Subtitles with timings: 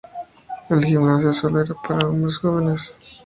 [0.71, 2.95] El gimnasio sólo era para los hombres jóvenes.